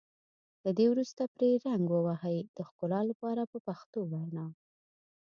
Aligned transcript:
له 0.63 0.71
دې 0.77 0.85
وروسته 0.89 1.21
پرې 1.35 1.49
رنګ 1.65 1.83
ووهئ 1.91 2.37
د 2.55 2.57
ښکلا 2.69 3.01
لپاره 3.11 3.41
په 3.51 3.57
پښتو 3.67 3.99
وینا. 4.11 4.45